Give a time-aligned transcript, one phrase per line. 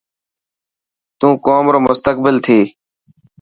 [1.19, 2.63] تون قوم رو مستقبل ٿيي.